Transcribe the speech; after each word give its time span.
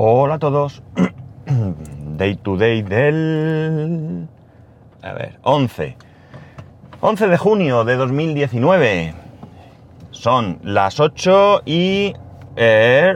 Hola 0.00 0.34
a 0.34 0.38
todos. 0.38 0.80
Day 2.16 2.36
to 2.36 2.56
day 2.56 2.82
del... 2.82 4.28
A 5.02 5.12
ver, 5.12 5.40
11. 5.42 5.96
11 7.00 7.26
de 7.26 7.36
junio 7.36 7.84
de 7.84 7.96
2019. 7.96 9.14
Son 10.12 10.60
las 10.62 11.00
8 11.00 11.62
y... 11.66 12.14
eh, 12.54 13.12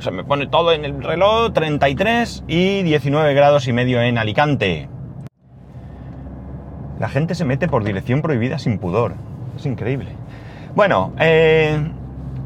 se 0.00 0.10
me 0.10 0.24
pone 0.24 0.48
todo 0.48 0.72
en 0.72 0.84
el 0.84 1.00
reloj. 1.00 1.52
33 1.52 2.42
y 2.48 2.82
19 2.82 3.32
grados 3.32 3.68
y 3.68 3.72
medio 3.72 4.02
en 4.02 4.18
Alicante. 4.18 4.88
La 6.98 7.08
gente 7.08 7.36
se 7.36 7.44
mete 7.44 7.68
por 7.68 7.84
dirección 7.84 8.20
prohibida 8.20 8.58
sin 8.58 8.80
pudor. 8.80 9.14
Es 9.56 9.64
increíble. 9.64 10.08
Bueno, 10.74 11.12
eh, 11.20 11.80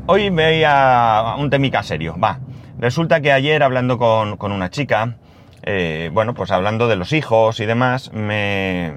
hoy 0.05 0.29
veía 0.29 1.35
un 1.39 1.49
temica 1.49 1.83
serio. 1.83 2.15
Va. 2.23 2.41
Resulta 2.79 3.21
que 3.21 3.33
ayer 3.33 3.63
hablando 3.63 3.99
con, 3.99 4.37
con 4.37 4.53
una 4.53 4.69
chica, 4.69 5.17
eh, 5.63 6.11
bueno, 6.13 6.35
pues 6.35 6.51
hablando 6.51 6.89
de 6.89 6.97
los 6.97 7.13
hijos 7.13 7.61
y 7.61 7.67
demás, 7.67 8.13
me 8.13 8.93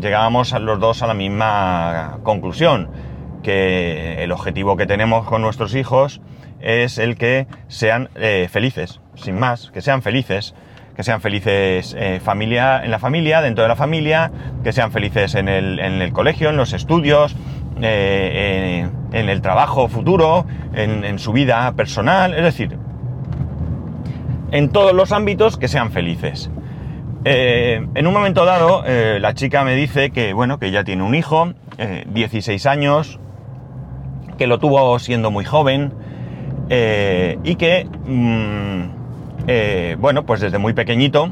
llegábamos 0.00 0.54
a 0.54 0.58
los 0.58 0.80
dos 0.80 1.02
a 1.02 1.06
la 1.06 1.14
misma 1.14 2.18
conclusión, 2.22 2.88
que 3.42 4.24
el 4.24 4.32
objetivo 4.32 4.76
que 4.76 4.86
tenemos 4.86 5.26
con 5.26 5.42
nuestros 5.42 5.74
hijos 5.74 6.20
es 6.60 6.98
el 6.98 7.16
que 7.16 7.46
sean 7.68 8.08
eh, 8.16 8.48
felices, 8.50 9.00
sin 9.14 9.38
más, 9.38 9.70
que 9.70 9.82
sean 9.82 10.00
felices, 10.02 10.54
que 10.96 11.04
sean 11.04 11.20
felices 11.20 11.94
eh, 11.98 12.18
familia, 12.24 12.82
en 12.82 12.90
la 12.90 12.98
familia, 12.98 13.42
dentro 13.42 13.62
de 13.62 13.68
la 13.68 13.76
familia, 13.76 14.32
que 14.64 14.72
sean 14.72 14.90
felices 14.90 15.34
en 15.34 15.48
el, 15.48 15.78
en 15.78 16.00
el 16.00 16.12
colegio, 16.12 16.48
en 16.48 16.56
los 16.56 16.72
estudios, 16.72 17.36
en 17.78 18.90
el 19.12 19.42
trabajo 19.42 19.86
futuro, 19.86 20.46
en, 20.72 21.04
en 21.04 21.18
su 21.18 21.32
vida 21.32 21.70
personal, 21.76 22.32
es 22.32 22.42
decir, 22.42 22.78
en 24.50 24.70
todos 24.70 24.92
los 24.92 25.12
ámbitos 25.12 25.56
que 25.56 25.68
sean 25.68 25.90
felices. 25.90 26.50
Eh, 27.28 27.84
en 27.94 28.06
un 28.06 28.14
momento 28.14 28.44
dado, 28.44 28.84
eh, 28.86 29.18
la 29.20 29.34
chica 29.34 29.64
me 29.64 29.74
dice 29.74 30.10
que, 30.10 30.32
bueno, 30.32 30.60
que 30.60 30.70
ya 30.70 30.84
tiene 30.84 31.02
un 31.02 31.14
hijo, 31.16 31.54
eh, 31.76 32.04
16 32.08 32.66
años, 32.66 33.18
que 34.38 34.46
lo 34.46 34.60
tuvo 34.60 34.96
siendo 35.00 35.32
muy 35.32 35.44
joven, 35.44 35.92
eh, 36.70 37.38
y 37.42 37.56
que, 37.56 37.88
mm, 38.06 40.00
bueno, 40.00 40.24
pues 40.24 40.40
desde 40.40 40.58
muy 40.58 40.72
pequeñito, 40.72 41.30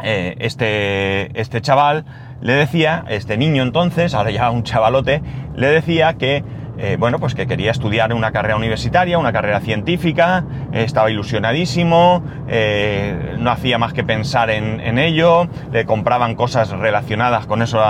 este, 0.00 1.40
este 1.40 1.60
chaval 1.60 2.04
le 2.40 2.52
decía, 2.54 3.04
este 3.08 3.36
niño 3.36 3.62
entonces, 3.62 4.14
ahora 4.14 4.30
ya 4.30 4.50
un 4.50 4.62
chavalote, 4.62 5.22
le 5.56 5.68
decía 5.68 6.14
que, 6.14 6.44
eh, 6.82 6.96
bueno, 6.98 7.20
pues 7.20 7.36
que 7.36 7.46
quería 7.46 7.70
estudiar 7.70 8.12
una 8.12 8.32
carrera 8.32 8.56
universitaria, 8.56 9.16
una 9.16 9.32
carrera 9.32 9.60
científica, 9.60 10.44
estaba 10.72 11.12
ilusionadísimo, 11.12 12.24
eh, 12.48 13.36
no 13.38 13.52
hacía 13.52 13.78
más 13.78 13.92
que 13.92 14.02
pensar 14.02 14.50
en, 14.50 14.98
ello, 14.98 15.46
le 15.70 15.86
compraban 15.86 16.34
cosas 16.34 16.70
relacionadas 16.70 17.46
con, 17.46 17.62
eso, 17.62 17.80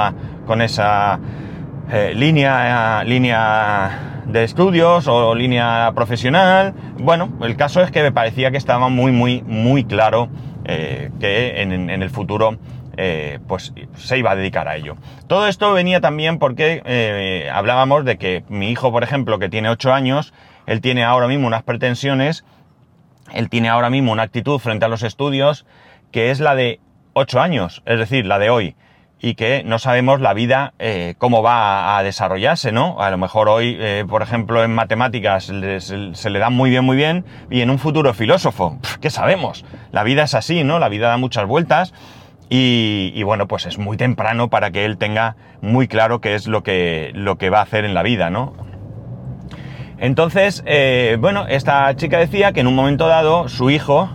con 0.46 0.60
esa 0.60 1.18
eh, 1.90 2.12
línea, 2.14 3.02
línea 3.04 4.20
de 4.26 4.44
estudios 4.44 5.08
o 5.08 5.34
línea 5.34 5.90
profesional. 5.94 6.74
Bueno, 6.98 7.30
el 7.40 7.56
caso 7.56 7.80
es 7.80 7.90
que 7.90 8.02
me 8.02 8.12
parecía 8.12 8.50
que 8.50 8.58
estaba 8.58 8.90
muy, 8.90 9.10
muy, 9.10 9.42
muy 9.46 9.84
claro 9.84 10.28
que 10.64 11.62
en 11.62 11.90
el 11.90 12.10
futuro 12.10 12.58
eh, 12.96 13.38
pues 13.48 13.72
se 13.96 14.18
iba 14.18 14.30
a 14.30 14.36
dedicar 14.36 14.68
a 14.68 14.76
ello. 14.76 14.96
Todo 15.26 15.48
esto 15.48 15.72
venía 15.72 16.00
también 16.00 16.38
porque 16.38 16.82
eh, 16.84 17.50
hablábamos 17.52 18.04
de 18.04 18.18
que 18.18 18.44
mi 18.48 18.70
hijo, 18.70 18.92
por 18.92 19.02
ejemplo, 19.02 19.38
que 19.38 19.48
tiene 19.48 19.68
8 19.68 19.92
años, 19.92 20.32
él 20.66 20.80
tiene 20.80 21.04
ahora 21.04 21.28
mismo 21.28 21.46
unas 21.46 21.62
pretensiones, 21.62 22.44
él 23.32 23.48
tiene 23.48 23.68
ahora 23.68 23.90
mismo 23.90 24.12
una 24.12 24.22
actitud 24.22 24.58
frente 24.58 24.84
a 24.84 24.88
los 24.88 25.02
estudios 25.02 25.66
que 26.10 26.30
es 26.30 26.40
la 26.40 26.54
de 26.54 26.80
8 27.14 27.40
años, 27.40 27.82
es 27.86 27.98
decir, 27.98 28.26
la 28.26 28.38
de 28.38 28.50
hoy, 28.50 28.76
y 29.22 29.34
que 29.34 29.62
no 29.64 29.78
sabemos 29.78 30.20
la 30.20 30.34
vida 30.34 30.74
eh, 30.80 31.14
cómo 31.16 31.42
va 31.42 31.96
a 31.96 32.02
desarrollarse, 32.02 32.72
¿no? 32.72 33.00
A 33.00 33.10
lo 33.10 33.18
mejor 33.18 33.48
hoy, 33.48 33.76
eh, 33.78 34.04
por 34.08 34.20
ejemplo, 34.20 34.64
en 34.64 34.74
matemáticas 34.74 35.44
se, 35.44 36.30
le 36.30 36.38
da 36.38 36.50
muy 36.50 36.70
bien, 36.70 36.84
muy 36.84 36.96
bien, 36.96 37.24
y 37.48 37.60
en 37.60 37.70
un 37.70 37.78
futuro 37.78 38.12
filósofo, 38.14 38.78
¿qué 39.00 39.10
sabemos? 39.10 39.64
La 39.92 40.02
vida 40.02 40.24
es 40.24 40.34
así, 40.34 40.64
¿no? 40.64 40.80
La 40.80 40.88
vida 40.88 41.08
da 41.08 41.16
muchas 41.18 41.46
vueltas. 41.46 41.94
Y, 42.54 43.12
y 43.14 43.22
bueno, 43.22 43.48
pues 43.48 43.64
es 43.64 43.78
muy 43.78 43.96
temprano 43.96 44.50
para 44.50 44.70
que 44.72 44.84
él 44.84 44.98
tenga 44.98 45.36
muy 45.62 45.88
claro 45.88 46.20
qué 46.20 46.34
es 46.34 46.46
lo 46.46 46.62
que, 46.62 47.10
lo 47.14 47.38
que 47.38 47.48
va 47.48 47.60
a 47.60 47.62
hacer 47.62 47.86
en 47.86 47.94
la 47.94 48.02
vida, 48.02 48.28
¿no? 48.28 48.52
Entonces, 49.98 50.62
eh, 50.66 51.16
bueno, 51.18 51.46
esta 51.48 51.94
chica 51.96 52.18
decía 52.18 52.52
que 52.52 52.60
en 52.60 52.66
un 52.66 52.74
momento 52.74 53.06
dado 53.08 53.48
su 53.48 53.70
hijo 53.70 54.10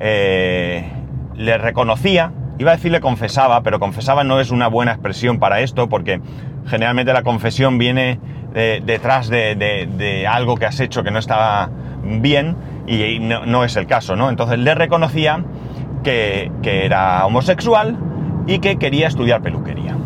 eh, 0.00 0.90
le 1.34 1.58
reconocía, 1.58 2.32
iba 2.58 2.70
a 2.72 2.76
decir 2.76 2.92
le 2.92 3.00
confesaba, 3.00 3.62
pero 3.62 3.78
confesaba 3.78 4.24
no 4.24 4.40
es 4.40 4.50
una 4.50 4.68
buena 4.68 4.92
expresión 4.92 5.38
para 5.38 5.60
esto 5.60 5.90
porque 5.90 6.20
generalmente 6.66 7.12
la 7.12 7.22
confesión 7.22 7.76
viene 7.76 8.18
de- 8.54 8.80
detrás 8.86 9.28
de, 9.28 9.54
de- 9.54 9.86
de 9.86 10.26
algo 10.26 10.56
que 10.56 10.64
has 10.64 10.80
hecho 10.80 11.02
que 11.02 11.10
no 11.10 11.18
estaba 11.18 11.68
bien 12.02 12.56
y 12.86 13.18
no, 13.18 13.44
no 13.44 13.64
es 13.64 13.76
el 13.76 13.86
caso, 13.86 14.16
¿no? 14.16 14.30
Entonces 14.30 14.58
le 14.60 14.74
reconocía 14.74 15.44
que, 16.02 16.50
era 16.62 17.24
homosexual 17.26 17.96
y 18.46 18.58
que 18.58 18.76
quería 18.76 19.08
estudiar 19.08 19.42
peluquería. 19.42 19.96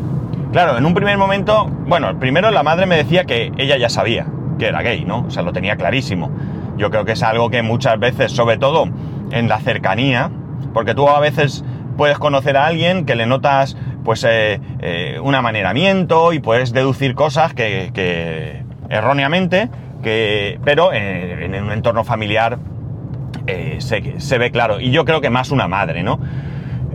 Claro, 0.52 0.78
en 0.78 0.86
un 0.86 0.94
primer 0.94 1.18
momento, 1.18 1.66
bueno, 1.86 2.18
primero 2.18 2.50
la 2.50 2.62
madre 2.62 2.86
me 2.86 2.96
decía 2.96 3.24
que 3.24 3.52
ella 3.56 3.76
ya 3.76 3.88
sabía 3.88 4.26
que 4.58 4.68
era 4.68 4.82
gay, 4.82 5.04
¿no? 5.04 5.24
O 5.26 5.30
sea, 5.30 5.42
lo 5.42 5.52
tenía 5.52 5.76
clarísimo. 5.76 6.30
Yo 6.78 6.90
creo 6.90 7.04
que 7.04 7.12
es 7.12 7.22
algo 7.22 7.50
que 7.50 7.62
muchas 7.62 7.98
veces, 7.98 8.32
sobre 8.32 8.56
todo 8.56 8.88
en 9.30 9.48
la 9.48 9.58
cercanía, 9.60 10.30
porque 10.72 10.94
tú 10.94 11.08
a 11.08 11.20
veces 11.20 11.64
puedes 11.96 12.18
conocer 12.18 12.56
a 12.56 12.66
alguien 12.66 13.04
que 13.06 13.14
le 13.14 13.26
notas, 13.26 13.76
pues, 14.04 14.24
eh, 14.24 14.60
eh, 14.80 15.18
un 15.22 15.34
amaneramiento 15.34 16.32
y 16.32 16.38
puedes 16.38 16.72
deducir 16.72 17.14
cosas 17.14 17.54
que, 17.54 17.90
que 17.92 18.62
erróneamente, 18.88 19.68
que, 20.02 20.60
pero 20.64 20.92
eh, 20.92 21.46
en 21.46 21.64
un 21.64 21.72
entorno 21.72 22.04
familiar 22.04 22.58
eh, 23.46 23.76
se, 23.78 24.20
se 24.20 24.38
ve 24.38 24.50
claro. 24.50 24.80
Y 24.80 24.90
yo 24.90 25.04
creo 25.04 25.20
que 25.20 25.30
más 25.30 25.50
una 25.50 25.68
madre, 25.68 26.02
¿no? 26.02 26.18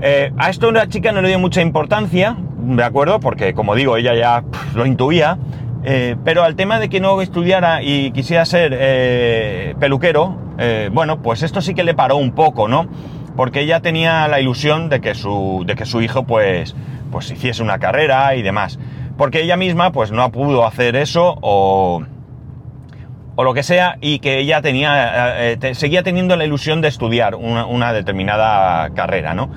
Eh, 0.02 0.32
a 0.38 0.50
esto 0.50 0.72
la 0.72 0.88
chica 0.88 1.12
no 1.12 1.22
le 1.22 1.28
dio 1.30 1.40
mucha 1.40 1.62
importancia, 1.62 2.36
¿de 2.58 2.84
acuerdo? 2.84 3.20
Porque, 3.20 3.54
como 3.54 3.76
digo, 3.76 3.98
ella 3.98 4.16
ya 4.16 4.44
lo 4.76 4.86
intuía. 4.86 5.38
eh, 5.84 6.16
pero 6.24 6.44
al 6.44 6.56
tema 6.56 6.80
de 6.80 6.90
que 6.90 7.00
no 7.00 7.22
estudiara 7.22 7.82
y 7.82 8.12
quisiera 8.12 8.46
ser 8.46 9.76
peluquero, 9.78 10.38
bueno, 10.92 11.22
pues 11.22 11.42
esto 11.42 11.60
sí 11.62 11.74
que 11.74 11.84
le 11.84 11.94
paró 11.96 12.18
un 12.18 12.32
poco, 12.34 12.68
¿no? 12.68 12.88
Porque 13.36 13.62
ella 13.62 13.80
tenía 13.80 14.28
la 14.28 14.40
ilusión 14.40 14.90
de 14.90 15.02
que 15.02 15.16
su, 15.16 15.64
de 15.66 15.76
que 15.76 15.86
su 15.86 16.02
hijo, 16.02 16.24
pues, 16.24 16.76
pues 17.12 17.32
hiciese 17.32 17.64
una 17.64 17.80
carrera 17.80 18.36
y 18.36 18.42
demás. 18.44 18.78
Porque 19.18 19.42
ella 19.42 19.58
misma, 19.58 19.92
pues, 19.92 20.12
no 20.12 20.32
pudo 20.32 20.66
hacer 20.68 20.96
eso 20.96 21.38
o 21.42 22.04
o 23.42 23.44
lo 23.44 23.56
que 23.56 23.64
sea, 23.64 23.98
y 24.02 24.20
que 24.20 24.38
ella 24.38 24.62
tenía, 24.62 25.50
eh, 25.52 25.58
te- 25.58 25.74
seguía 25.74 26.04
teniendo 26.04 26.36
la 26.36 26.46
ilusión 26.46 26.80
de 26.80 26.88
estudiar 26.90 27.34
una, 27.34 27.92
determinada 27.92 28.92
carrera, 28.92 29.34
¿no? 29.34 29.50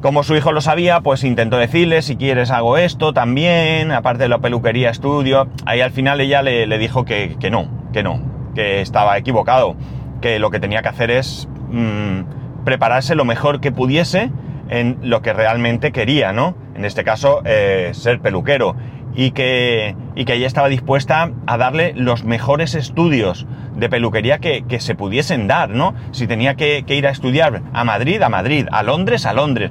Como 0.00 0.22
su 0.22 0.34
hijo 0.34 0.52
lo 0.52 0.62
sabía, 0.62 1.00
pues 1.02 1.22
intentó 1.22 1.58
decirle, 1.58 2.00
si 2.00 2.16
quieres 2.16 2.50
hago 2.50 2.78
esto 2.78 3.12
también, 3.12 3.92
aparte 3.92 4.22
de 4.22 4.28
la 4.30 4.38
peluquería 4.38 4.88
estudio. 4.88 5.48
Ahí 5.66 5.82
al 5.82 5.90
final 5.90 6.18
ella 6.22 6.40
le, 6.40 6.78
dijo 6.78 7.04
que, 7.04 7.36
que 7.38 7.50
no, 7.50 7.68
que 7.92 8.02
no, 8.02 8.20
que 8.54 8.80
estaba 8.80 9.18
equivocado, 9.18 9.76
que 10.22 10.38
lo 10.38 10.50
que 10.50 10.58
tenía 10.58 10.80
que 10.80 10.88
hacer 10.88 11.10
es 11.10 11.46
mm, 11.70 12.64
prepararse 12.64 13.14
lo 13.14 13.26
mejor 13.26 13.60
que 13.60 13.70
pudiese 13.70 14.30
en 14.70 14.96
lo 15.02 15.20
que 15.20 15.34
realmente 15.34 15.92
quería, 15.92 16.32
¿no? 16.32 16.54
En 16.74 16.86
este 16.86 17.04
caso, 17.04 17.42
eh, 17.44 17.90
ser 17.92 18.20
peluquero. 18.20 18.76
Y 19.14 19.30
que, 19.30 19.94
y 20.16 20.24
que 20.24 20.34
ella 20.34 20.46
estaba 20.46 20.68
dispuesta 20.68 21.30
a 21.46 21.56
darle 21.56 21.92
los 21.94 22.24
mejores 22.24 22.74
estudios 22.74 23.46
de 23.76 23.88
peluquería 23.88 24.38
que, 24.38 24.64
que 24.68 24.80
se 24.80 24.94
pudiesen 24.94 25.46
dar, 25.46 25.70
¿no? 25.70 25.94
Si 26.12 26.26
tenía 26.26 26.54
que, 26.54 26.84
ir 26.86 27.06
a 27.06 27.10
estudiar 27.10 27.62
a 27.72 27.84
Madrid, 27.84 28.22
a 28.22 28.28
Madrid, 28.28 28.66
a 28.70 28.82
Londres, 28.82 29.26
a 29.26 29.32
Londres, 29.32 29.70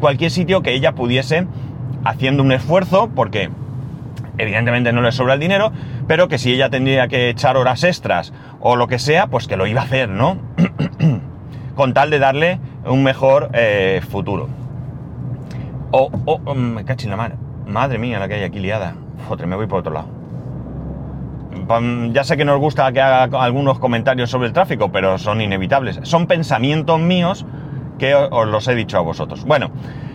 cualquier 0.00 0.30
sitio 0.30 0.62
que 0.62 0.74
ella 0.74 0.92
pudiese, 0.92 1.46
haciendo 2.04 2.42
un 2.42 2.52
esfuerzo, 2.52 3.10
porque 3.14 3.50
evidentemente 4.38 4.92
no 4.92 5.02
le 5.02 5.12
sobra 5.12 5.34
el 5.34 5.40
dinero, 5.40 5.72
pero 6.06 6.28
que 6.28 6.38
si 6.38 6.52
ella 6.52 6.70
tendría 6.70 7.08
que 7.08 7.30
echar 7.30 7.56
horas 7.56 7.84
extras 7.84 8.32
o 8.60 8.76
lo 8.76 8.86
que 8.86 8.98
sea, 8.98 9.26
pues 9.28 9.46
que 9.46 9.56
lo 9.56 9.66
iba 9.66 9.80
a 9.80 9.84
hacer, 9.84 10.08
¿no? 10.08 10.38
Con 11.74 11.94
tal 11.94 12.10
de 12.10 12.18
darle 12.18 12.60
un 12.84 13.02
mejor 13.02 13.50
eh, 13.54 14.02
futuro. 14.08 14.48
O, 15.90 16.10
o, 16.24 16.40
oh, 16.44 16.54
me 16.54 16.84
la 16.84 17.16
mar. 17.16 17.36
Madre 17.66 17.98
mía, 17.98 18.18
la 18.18 18.28
que 18.28 18.34
hay 18.34 18.42
aquí 18.44 18.58
liada. 18.58 18.94
Joder, 19.28 19.46
me 19.46 19.56
voy 19.56 19.66
por 19.66 19.80
otro 19.80 19.92
lado. 19.92 20.08
Ya 22.12 22.24
sé 22.24 22.36
que 22.36 22.44
nos 22.44 22.58
gusta 22.58 22.90
que 22.92 23.00
haga 23.00 23.42
algunos 23.42 23.78
comentarios 23.78 24.30
sobre 24.30 24.48
el 24.48 24.52
tráfico, 24.52 24.90
pero 24.92 25.16
son 25.18 25.40
inevitables. 25.40 26.00
Son 26.02 26.26
pensamientos 26.26 26.98
míos 27.00 27.46
que 27.98 28.14
os 28.14 28.48
los 28.48 28.66
he 28.68 28.74
dicho 28.74 28.98
a 28.98 29.00
vosotros. 29.00 29.44
Bueno, 29.44 29.70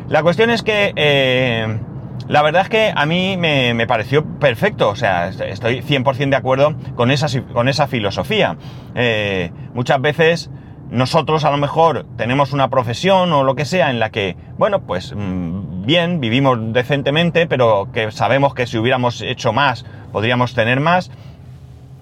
la 0.09 0.21
cuestión 0.23 0.49
es 0.49 0.61
que 0.61 0.93
eh, 0.95 1.79
la 2.27 2.41
verdad 2.43 2.63
es 2.63 2.69
que 2.69 2.91
a 2.95 3.05
mí 3.05 3.37
me, 3.37 3.73
me 3.73 3.87
pareció 3.87 4.23
perfecto. 4.25 4.89
O 4.89 4.95
sea, 4.95 5.29
est- 5.29 5.41
estoy 5.41 5.81
100% 5.81 6.29
de 6.29 6.35
acuerdo 6.35 6.75
con 6.95 7.11
esa, 7.11 7.27
con 7.53 7.67
esa 7.69 7.87
filosofía. 7.87 8.57
Eh, 8.93 9.51
muchas 9.73 9.99
veces 10.01 10.51
nosotros 10.91 11.43
a 11.43 11.51
lo 11.51 11.57
mejor 11.57 12.05
tenemos 12.17 12.53
una 12.53 12.69
profesión 12.69 13.31
o 13.33 13.43
lo 13.43 13.55
que 13.55 13.65
sea 13.65 13.89
en 13.89 13.99
la 13.99 14.09
que, 14.09 14.35
bueno, 14.57 14.81
pues 14.81 15.13
mm, 15.15 15.66
bien, 15.87 16.19
vivimos 16.19 16.59
decentemente, 16.73 17.47
pero 17.47 17.89
que 17.93 18.11
sabemos 18.11 18.53
que 18.53 18.67
si 18.67 18.77
hubiéramos 18.77 19.21
hecho 19.21 19.53
más, 19.53 19.85
podríamos 20.11 20.53
tener 20.53 20.81
más. 20.81 21.09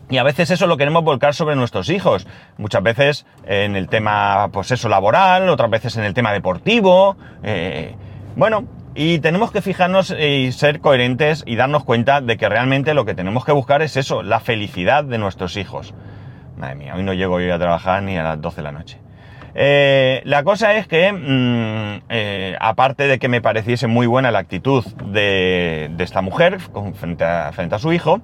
Y 0.10 0.18
a 0.18 0.24
veces 0.24 0.50
eso 0.50 0.66
lo 0.66 0.76
queremos 0.76 1.04
volcar 1.04 1.36
sobre 1.36 1.56
nuestros 1.56 1.90
hijos. 1.90 2.28
Muchas 2.58 2.82
veces 2.82 3.26
en 3.46 3.76
el 3.76 3.88
tema, 3.88 4.50
pues 4.52 4.72
eso, 4.72 4.90
laboral, 4.90 5.50
otras 5.50 5.70
veces 5.70 5.96
en 5.98 6.04
el 6.04 6.16
tema 6.16 6.34
deportivo. 6.34 7.16
Eh, 7.44 7.96
bueno, 8.36 8.66
y 8.96 9.20
tenemos 9.20 9.52
que 9.52 9.62
fijarnos 9.62 10.10
y 10.12 10.52
ser 10.52 10.80
coherentes 10.80 11.44
y 11.46 11.56
darnos 11.56 11.84
cuenta 11.84 12.22
de 12.22 12.38
que 12.38 12.50
realmente 12.50 12.96
lo 12.96 13.06
que 13.06 13.14
tenemos 13.14 13.46
que 13.46 13.52
buscar 13.52 13.84
es 13.84 13.98
eso, 13.98 14.24
la 14.24 14.40
felicidad 14.40 15.04
de 15.04 15.20
nuestros 15.20 15.58
hijos. 15.58 15.94
Madre 16.58 16.76
mía, 16.76 16.96
hoy 16.96 17.04
no 17.04 17.14
llego 17.14 17.40
yo 17.40 17.54
a 17.54 17.60
trabajar 17.60 18.02
ni 18.02 18.18
a 18.18 18.24
las 18.24 18.42
12 18.42 18.58
de 18.58 18.64
la 18.64 18.72
noche. 18.72 19.05
Eh, 19.58 20.22
la 20.26 20.44
cosa 20.44 20.76
es 20.76 20.86
que, 20.86 21.14
mm, 21.14 22.04
eh, 22.10 22.58
aparte 22.60 23.08
de 23.08 23.20
que 23.20 23.30
me 23.30 23.42
pareciese 23.42 23.88
muy 23.88 24.06
buena 24.06 24.30
la 24.30 24.40
actitud 24.40 24.84
de, 24.86 25.90
esta 25.98 26.22
mujer 26.22 26.60
frente 26.96 27.24
a, 27.24 27.54
frente 27.54 27.76
a 27.76 27.80
su 27.80 27.94
hijo, 27.94 28.20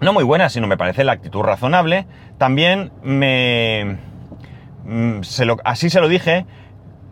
no 0.00 0.12
muy 0.12 0.22
buena, 0.22 0.48
sino 0.48 0.68
me 0.68 0.76
parece 0.76 1.02
la 1.02 1.12
actitud 1.12 1.42
razonable, 1.42 2.06
también 2.38 2.92
me... 3.02 3.98
Mm, 4.84 5.20
así 5.64 5.90
se 5.90 6.00
lo 6.00 6.08
dije, 6.08 6.46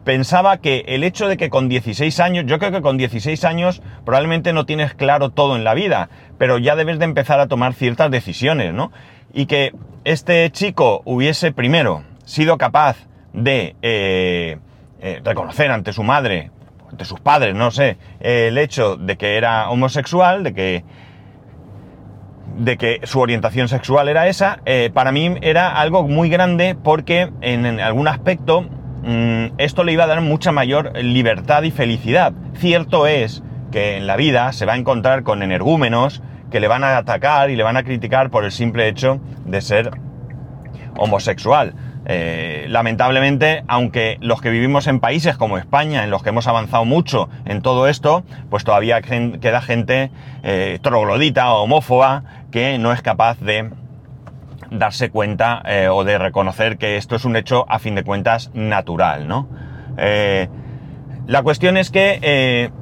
pensaba 0.05 0.59
que 0.59 0.85
el 0.87 1.03
hecho 1.03 1.27
de 1.27 1.37
que 1.37 1.51
con 1.51 1.69
16 1.69 2.21
años, 2.21 2.45
yo 2.47 2.61
creo 2.61 2.71
que 2.71 2.81
con 2.81 2.97
16 2.97 3.45
años 3.45 3.83
probablemente 4.05 4.53
no 4.53 4.67
tienes 4.67 4.95
claro 4.95 5.31
todo 5.31 5.57
en 5.57 5.65
la 5.65 5.75
vida, 5.75 6.11
pero 6.39 6.59
ya 6.59 6.77
debes 6.77 7.01
de 7.01 7.07
empezar 7.07 7.41
a 7.41 7.49
tomar 7.49 7.75
ciertas 7.75 8.11
decisiones, 8.11 8.73
¿no? 8.73 8.93
Y 9.33 9.47
que 9.47 9.73
este 10.05 10.51
chico 10.51 11.03
hubiese 11.05 11.53
primero 11.53 12.05
sido 12.31 12.59
capaz 12.59 12.97
de 13.32 13.75
eh, 13.82 14.59
eh, 15.00 15.21
reconocer 15.25 15.71
ante 15.71 15.93
su 15.93 16.05
madre, 16.05 16.50
ante 16.88 17.05
sus 17.05 17.21
padres, 17.21 17.55
no 17.55 17.71
sé, 17.73 17.99
el 18.21 18.56
hecho 18.56 18.97
de 18.97 19.17
que 19.17 19.37
era 19.37 19.69
homosexual, 19.69 20.44
de 20.44 20.55
que 20.55 20.85
de 22.56 22.77
que 22.77 23.00
su 23.05 23.21
orientación 23.21 23.69
sexual 23.69 24.09
era 24.09 24.29
esa, 24.29 24.61
eh, 24.67 24.91
para 24.93 25.12
mí 25.12 25.37
era 25.41 25.81
algo 25.81 26.06
muy 26.06 26.29
grande 26.29 26.77
porque 26.81 27.31
en, 27.41 27.81
algún 27.81 28.06
aspecto 28.06 28.62
mm, 28.62 29.55
esto 29.59 29.83
le 29.83 29.93
iba 29.93 30.05
a 30.05 30.09
dar 30.09 30.21
mucha 30.21 30.53
mayor 30.53 30.93
libertad 30.99 31.62
y 31.62 31.71
felicidad. 31.71 32.33
Cierto 32.55 33.06
es 33.06 33.43
que 33.73 33.97
en 33.97 34.06
la 34.06 34.17
vida 34.17 34.53
se 34.53 34.67
va 34.67 34.75
a 34.75 34.76
encontrar 34.76 35.23
con 35.23 35.43
energúmenos 35.43 36.23
que 36.50 36.61
le 36.61 36.69
van 36.69 36.85
a 36.85 36.97
atacar 36.97 37.50
y 37.50 37.56
le 37.56 37.62
van 37.62 37.76
a 37.76 37.85
criticar 37.85 38.31
por 38.31 38.44
el 38.44 38.53
simple 38.53 38.88
hecho 38.88 39.21
de 39.47 39.61
ser 39.61 39.91
homosexual. 40.99 41.75
Eh, 42.12 42.67
lamentablemente, 42.69 43.62
aunque 43.69 44.19
los 44.21 44.41
que 44.41 44.51
vivimos 44.51 44.89
en 44.89 44.99
países 44.99 45.37
como 45.37 45.59
España, 45.59 46.03
en 46.03 46.11
los 46.11 46.25
que 46.25 46.31
hemos 46.31 46.49
avanzado 46.49 46.85
mucho 46.85 47.29
en 47.45 47.62
todo 47.62 47.87
esto, 47.87 48.25
pues 48.51 48.65
todavía 48.65 49.01
queda 49.01 49.61
gente 49.61 50.11
eh, 50.43 50.81
troglodita 50.83 51.53
o 51.53 51.62
homófoba 51.62 52.25
que 52.51 52.79
no 52.79 52.93
es 52.93 53.01
capaz 53.01 53.39
de 53.39 53.71
darse 54.73 55.11
cuenta 55.11 55.62
eh, 55.65 55.87
o 55.89 56.03
de 56.03 56.19
reconocer 56.19 56.79
que 56.79 56.97
esto 56.97 57.15
es 57.15 57.25
un 57.25 57.37
hecho, 57.37 57.65
a 57.69 57.79
fin 57.79 57.95
de 57.95 58.03
cuentas, 58.03 58.51
natural, 58.55 59.29
¿no? 59.29 59.49
la 61.27 61.43
cuestión 61.45 61.77
es 61.77 61.93
que 61.93 62.73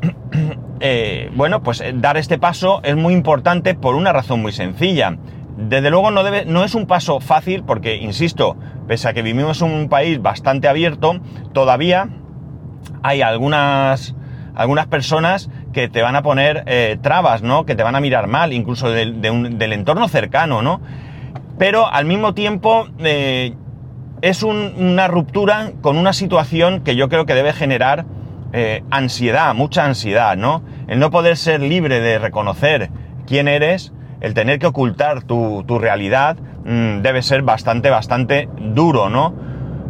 bueno, 1.35 1.63
pues 1.63 1.85
dar 1.97 2.17
este 2.17 2.39
paso 2.39 2.81
es 2.83 2.97
muy 2.97 3.13
importante 3.13 3.75
por 3.75 3.95
una 3.95 4.11
razón 4.11 4.41
muy 4.41 4.53
sencilla. 4.53 5.19
Desde 5.58 5.90
luego 5.90 6.12
no, 6.12 6.64
es 6.64 6.75
un 6.76 6.87
paso 6.87 7.19
fácil 7.19 7.64
porque, 7.64 7.96
insisto, 7.96 8.56
pese 8.87 9.08
a 9.08 9.12
que 9.12 9.22
vivimos 9.22 9.60
en 9.60 9.72
un 9.72 9.88
país 9.88 10.22
bastante 10.22 10.69
abierto, 10.69 11.19
todavía 11.52 12.10
hay 13.02 13.22
algunas, 13.22 14.14
algunas 14.55 14.87
personas 14.87 15.50
que 15.72 15.88
te 15.88 16.00
van 16.00 16.14
a 16.14 16.22
poner 16.22 16.62
eh, 16.66 16.96
trabas, 17.02 17.43
¿no? 17.43 17.66
Que 17.66 17.75
te 17.75 17.82
van 17.82 17.96
a 17.96 18.00
mirar 18.00 18.28
mal, 18.28 18.52
incluso 18.52 18.88
del 18.88 19.72
entorno 19.72 20.06
cercano, 20.06 20.62
¿no? 20.62 20.81
Pero 21.58 21.93
al 21.93 22.05
mismo 22.05 22.34
tiempo 22.34 22.87
es 24.22 24.43
una 24.44 25.08
ruptura 25.08 25.72
con 25.81 25.96
una 25.96 26.12
situación 26.12 26.84
que 26.84 26.94
yo 26.94 27.08
creo 27.08 27.26
que 27.26 27.34
debe 27.34 27.52
generar 27.52 28.06
eh, 28.52 28.84
ansiedad, 28.90 29.55
mucha 29.56 29.84
ansiedad, 29.84 30.37
¿no? 30.37 30.62
El 30.87 31.00
no 31.00 31.10
poder 31.10 31.37
ser 31.37 31.60
libre 31.60 32.00
de 32.00 32.20
reconocer 32.20 32.90
quién 33.26 33.49
eres, 33.49 33.93
el 34.20 34.35
tener 34.35 34.59
que 34.59 34.67
ocultar 34.67 35.23
tu, 35.23 35.65
realidad, 35.79 36.37
mm, 36.65 37.03
debe 37.03 37.23
ser 37.23 37.43
bastante, 37.43 37.91
bastante 37.91 38.49
duro, 38.59 39.09
¿no? 39.09 39.35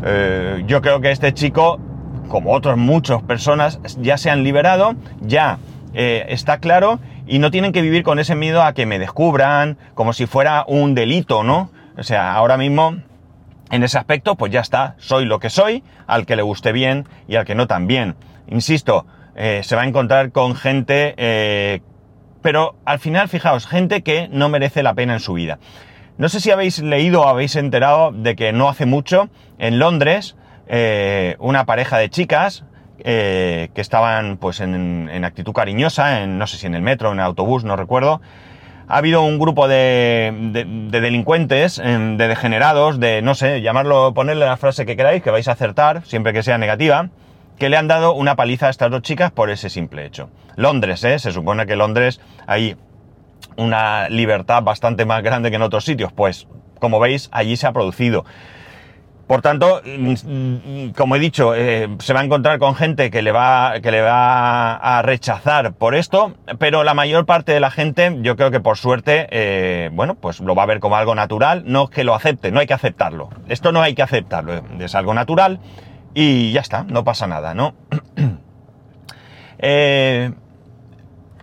Eh, 0.04 0.64
yo 0.66 0.80
creo 0.82 1.00
que 1.00 1.10
este 1.10 1.32
chico, 1.34 1.80
como 2.28 2.52
otras 2.52 2.76
muchas 2.76 3.22
personas, 3.22 3.80
ya 4.00 4.18
se 4.18 4.30
han 4.30 4.44
liberado, 4.44 4.94
ya 5.20 5.58
eh, 5.94 6.26
está 6.28 6.58
claro 6.58 7.00
y 7.26 7.38
no 7.38 7.50
tienen 7.50 7.72
que 7.72 7.82
vivir 7.82 8.02
con 8.02 8.18
ese 8.18 8.34
miedo 8.34 8.62
a 8.62 8.74
que 8.74 8.86
me 8.86 8.98
descubran, 8.98 9.78
como 9.94 10.12
si 10.12 10.26
fuera 10.26 10.64
un 10.66 10.94
delito, 10.94 11.42
¿no? 11.42 11.70
O 11.96 12.02
sea, 12.02 12.34
ahora 12.34 12.56
mismo 12.56 12.96
en 13.70 13.82
ese 13.82 13.98
aspecto, 13.98 14.36
pues 14.36 14.52
ya 14.52 14.60
está, 14.60 14.94
soy 14.98 15.24
lo 15.24 15.40
que 15.40 15.50
soy, 15.50 15.82
al 16.06 16.26
que 16.26 16.36
le 16.36 16.42
guste 16.42 16.72
bien 16.72 17.06
y 17.26 17.36
al 17.36 17.44
que 17.44 17.54
no 17.54 17.66
tan 17.66 17.86
bien. 17.86 18.14
Insisto, 18.46 19.06
eh, 19.36 19.60
se 19.62 19.76
va 19.76 19.82
a 19.82 19.86
encontrar 19.86 20.32
con 20.32 20.54
gente, 20.54 21.14
pero 22.48 22.76
al 22.86 22.98
final, 22.98 23.28
fijaos, 23.28 23.66
gente 23.66 24.00
que 24.00 24.26
no 24.32 24.48
merece 24.48 24.82
la 24.82 24.94
pena 24.94 25.12
en 25.12 25.20
su 25.20 25.34
vida. 25.34 25.58
No 26.16 26.30
sé 26.30 26.40
si 26.40 26.50
habéis 26.50 26.78
leído 26.78 27.20
o 27.20 27.28
habéis 27.28 27.56
enterado 27.56 28.10
de 28.10 28.36
que 28.36 28.54
no 28.54 28.70
hace 28.70 28.86
mucho, 28.86 29.28
en 29.58 29.78
Londres, 29.78 30.34
eh, 30.66 31.36
una 31.40 31.66
pareja 31.66 31.98
de 31.98 32.08
chicas 32.08 32.64
que 33.04 33.70
estaban 33.74 34.38
pues 34.38 34.60
en, 34.60 35.22
actitud 35.26 35.52
cariñosa, 35.52 36.22
en, 36.22 36.38
no 36.38 36.46
sé 36.46 36.56
si 36.56 36.66
en 36.66 36.74
el 36.74 36.80
metro, 36.80 37.12
en 37.12 37.18
el 37.18 37.26
autobús, 37.26 37.64
no 37.64 37.76
recuerdo, 37.76 38.22
ha 38.88 38.96
habido 38.96 39.20
un 39.24 39.38
grupo 39.38 39.68
de, 39.68 40.32
de, 40.90 41.00
delincuentes, 41.02 41.76
de 41.76 42.28
degenerados, 42.28 42.98
de, 42.98 43.20
no 43.20 43.34
sé, 43.34 43.60
llamarlo, 43.60 44.14
ponerle 44.14 44.46
la 44.46 44.56
frase 44.56 44.86
que 44.86 44.96
queráis, 44.96 45.22
que 45.22 45.30
vais 45.30 45.48
a 45.48 45.52
acertar, 45.52 46.02
siempre 46.06 46.32
que 46.32 46.42
sea 46.42 46.56
negativa, 46.56 47.10
que 47.58 47.68
le 47.68 47.76
han 47.76 47.88
dado 47.88 48.14
una 48.14 48.36
paliza 48.36 48.68
a 48.68 48.70
estas 48.70 48.90
dos 48.90 49.02
chicas 49.02 49.32
por 49.32 49.50
ese 49.50 49.68
simple 49.68 50.06
hecho. 50.06 50.30
Londres, 50.56 51.04
¿eh? 51.04 51.18
Se 51.18 51.32
supone 51.32 51.66
que 51.66 51.76
Londres 51.76 52.20
hay 52.46 52.76
una 53.56 54.08
libertad 54.08 54.62
bastante 54.62 55.04
más 55.04 55.22
grande 55.22 55.50
que 55.50 55.56
en 55.56 55.62
otros 55.62 55.84
sitios. 55.84 56.12
Pues, 56.12 56.46
como 56.78 57.00
veis, 57.00 57.28
allí 57.32 57.56
se 57.56 57.66
ha 57.66 57.72
producido. 57.72 58.24
Por 59.26 59.42
tanto, 59.42 59.82
mm, 59.84 60.88
como 60.96 61.16
he 61.16 61.18
dicho, 61.18 61.54
eh, 61.54 61.86
se 61.98 62.14
va 62.14 62.20
a 62.20 62.24
encontrar 62.24 62.58
con 62.58 62.74
gente 62.74 63.10
que 63.10 63.20
le 63.20 63.30
va, 63.30 63.74
que 63.82 63.90
le 63.90 64.00
va 64.00 64.76
a 64.76 65.02
rechazar 65.02 65.74
por 65.74 65.94
esto, 65.94 66.32
pero 66.58 66.82
la 66.82 66.94
mayor 66.94 67.26
parte 67.26 67.52
de 67.52 67.60
la 67.60 67.70
gente, 67.70 68.16
yo 68.22 68.36
creo 68.36 68.50
que 68.50 68.60
por 68.60 68.78
suerte, 68.78 69.26
eh, 69.30 69.90
bueno, 69.92 70.14
pues 70.14 70.40
lo 70.40 70.54
va 70.54 70.62
a 70.62 70.66
ver 70.66 70.80
como 70.80 70.96
algo 70.96 71.14
natural, 71.14 71.64
no 71.66 71.88
que 71.88 72.04
lo 72.04 72.14
acepte, 72.14 72.50
no 72.52 72.60
hay 72.60 72.66
que 72.66 72.72
aceptarlo. 72.72 73.28
Esto 73.48 73.70
no 73.70 73.82
hay 73.82 73.94
que 73.94 74.02
aceptarlo, 74.02 74.62
es 74.80 74.94
algo 74.94 75.12
natural 75.12 75.60
y 76.20 76.50
ya 76.50 76.62
está, 76.62 76.82
no 76.82 77.04
pasa 77.04 77.28
nada, 77.28 77.54
¿no? 77.54 77.74
Eh, 79.60 80.30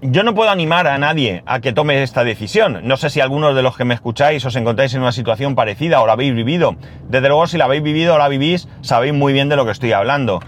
yo 0.02 0.24
no 0.24 0.34
puedo 0.34 0.50
animar 0.50 0.88
a 0.88 0.98
nadie 0.98 1.44
a 1.46 1.60
que 1.60 1.74
tome 1.74 2.02
esta 2.02 2.24
decisión. 2.24 2.80
No 2.84 2.96
sé 2.96 3.10
si 3.10 3.20
algunos 3.20 3.54
de 3.58 3.62
los 3.62 3.76
que 3.76 3.84
me 3.84 3.94
escucháis 3.94 4.46
os 4.46 4.56
encontráis 4.56 4.94
en 4.94 5.02
una 5.02 5.12
situación 5.12 5.54
parecida 5.54 6.00
o 6.02 6.08
la 6.08 6.14
habéis 6.14 6.34
vivido. 6.34 6.78
Desde 7.10 7.28
luego, 7.28 7.46
si 7.48 7.58
la 7.58 7.66
habéis 7.66 7.84
vivido 7.84 8.16
o 8.16 8.18
la 8.18 8.30
vivís, 8.30 8.70
sabéis 8.80 9.14
muy 9.14 9.34
bien 9.34 9.50
de 9.50 9.58
lo 9.58 9.66
que 9.66 9.72
estoy 9.72 9.92
hablando. 9.92 10.40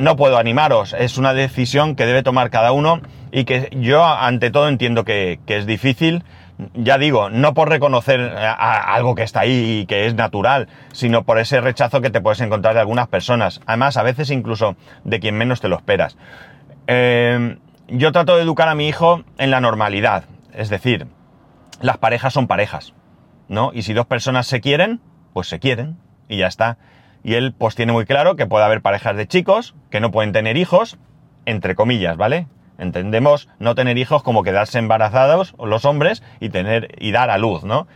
No, 0.00 0.16
puedo 0.16 0.38
animaros, 0.38 0.92
es 0.98 1.18
una 1.18 1.34
decisión 1.34 1.94
que 1.94 2.04
debe 2.04 2.24
tomar 2.24 2.50
cada 2.50 2.72
uno 2.72 3.00
y 3.30 3.44
que 3.44 3.70
yo 3.80 4.04
ante 4.04 4.50
todo 4.50 4.66
entiendo 4.66 5.04
que, 5.04 5.38
que 5.46 5.56
es 5.56 5.66
difícil 5.66 6.24
ya 6.74 6.98
digo, 6.98 7.30
no 7.30 7.54
por 7.54 7.68
reconocer 7.68 8.20
algo 8.20 9.14
que 9.14 9.22
está 9.22 9.40
ahí 9.40 9.80
y 9.80 9.86
que 9.86 10.06
es 10.06 10.14
natural, 10.14 10.68
sino 10.92 11.24
por 11.24 11.38
ese 11.38 11.60
rechazo 11.60 12.00
que 12.00 12.10
te 12.10 12.20
puedes 12.20 12.40
encontrar 12.40 12.74
de 12.74 12.80
algunas 12.80 13.08
personas. 13.08 13.60
Además, 13.66 13.96
a 13.96 14.02
veces 14.02 14.30
incluso 14.30 14.76
de 15.04 15.20
quien 15.20 15.36
menos 15.36 15.60
te 15.60 15.68
lo 15.68 15.76
esperas. 15.76 16.16
Eh, 16.86 17.58
yo 17.88 18.12
trato 18.12 18.36
de 18.36 18.42
educar 18.42 18.68
a 18.68 18.74
mi 18.74 18.88
hijo 18.88 19.24
en 19.38 19.50
la 19.50 19.60
normalidad. 19.60 20.24
Es 20.52 20.68
decir, 20.70 21.06
las 21.80 21.98
parejas 21.98 22.32
son 22.32 22.46
parejas, 22.46 22.94
¿no? 23.48 23.70
Y 23.74 23.82
si 23.82 23.92
dos 23.92 24.06
personas 24.06 24.46
se 24.46 24.60
quieren, 24.60 25.00
pues 25.32 25.48
se 25.48 25.58
quieren 25.58 25.98
y 26.28 26.38
ya 26.38 26.46
está. 26.46 26.78
Y 27.24 27.34
él 27.34 27.54
pues 27.56 27.74
tiene 27.74 27.92
muy 27.92 28.04
claro 28.04 28.36
que 28.36 28.46
puede 28.46 28.64
haber 28.64 28.80
parejas 28.80 29.16
de 29.16 29.26
chicos 29.26 29.74
que 29.90 30.00
no 30.00 30.10
pueden 30.10 30.32
tener 30.32 30.56
hijos, 30.56 30.98
entre 31.46 31.74
comillas, 31.74 32.16
¿vale? 32.16 32.46
Entendemos 32.78 33.48
no 33.58 33.74
tener 33.74 33.98
hijos 33.98 34.22
como 34.22 34.42
quedarse 34.42 34.78
embarazados 34.78 35.54
los 35.58 35.84
hombres 35.84 36.22
y 36.40 36.48
tener 36.48 36.94
y 36.98 37.12
dar 37.12 37.30
a 37.30 37.38
luz, 37.38 37.64
¿no? 37.64 37.86